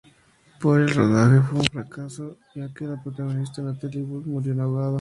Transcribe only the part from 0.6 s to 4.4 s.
el rodaje fue un fracaso, ya que la protagonista, Natalie Wood,